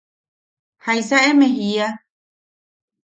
[0.85, 1.87] ¿Jaisa eme jiia?